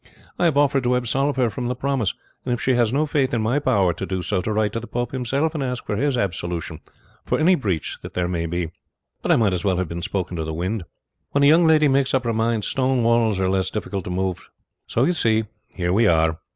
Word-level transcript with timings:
I 0.39 0.45
have 0.45 0.57
offered 0.57 0.83
to 0.85 0.95
absolve 0.95 1.35
her 1.35 1.51
from 1.51 1.67
the 1.67 1.75
promise, 1.75 2.15
and 2.43 2.53
if 2.55 2.59
she 2.59 2.73
has 2.73 2.91
not 2.91 3.11
faith 3.11 3.35
in 3.35 3.43
my 3.43 3.59
power 3.59 3.93
to 3.93 4.05
do 4.07 4.23
so, 4.23 4.41
to 4.41 4.51
write 4.51 4.73
to 4.73 4.79
the 4.79 4.87
pope 4.87 5.11
himself 5.11 5.53
and 5.53 5.61
ask 5.63 5.85
for 5.85 5.95
his 5.95 6.17
absolution 6.17 6.79
for 7.23 7.37
any 7.37 7.53
breach 7.53 7.99
that 8.01 8.15
there 8.15 8.27
may 8.27 8.47
be; 8.47 8.71
but 9.21 9.29
I 9.31 9.35
might 9.35 9.53
as 9.53 9.63
well 9.63 9.77
have 9.77 9.91
spoken 10.03 10.37
to 10.37 10.43
the 10.43 10.55
wind. 10.55 10.85
When 11.33 11.43
a 11.43 11.47
young 11.47 11.67
lady 11.67 11.87
makes 11.87 12.15
up 12.15 12.23
her 12.23 12.33
mind, 12.33 12.65
stone 12.65 13.03
walls 13.03 13.39
are 13.39 13.47
less 13.47 13.69
difficult 13.69 14.05
to 14.05 14.09
move; 14.09 14.49
so 14.87 15.03
you 15.03 15.13
see 15.13 15.45
here 15.75 15.93
we 15.93 16.07
are. 16.07 16.39